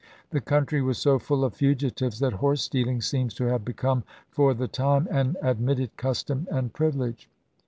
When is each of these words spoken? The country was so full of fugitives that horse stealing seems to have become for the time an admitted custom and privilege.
The 0.31 0.41
country 0.41 0.81
was 0.81 0.97
so 0.97 1.19
full 1.19 1.45
of 1.45 1.53
fugitives 1.53 2.17
that 2.21 2.33
horse 2.33 2.63
stealing 2.63 3.01
seems 3.03 3.35
to 3.35 3.43
have 3.45 3.63
become 3.63 4.03
for 4.31 4.55
the 4.55 4.67
time 4.67 5.07
an 5.11 5.37
admitted 5.43 5.95
custom 5.95 6.47
and 6.49 6.73
privilege. 6.73 7.29